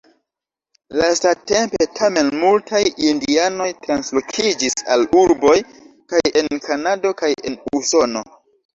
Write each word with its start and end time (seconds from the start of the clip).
Lastatempe 1.01 1.87
tamen 1.99 2.31
multaj 2.45 2.81
indianoj 3.11 3.69
translokiĝis 3.85 4.79
al 4.97 5.07
urboj, 5.23 5.55
kaj 6.17 6.27
en 6.45 6.63
Kanado, 6.69 7.17
kaj 7.25 7.35
en 7.47 7.65
Usono. 7.85 8.31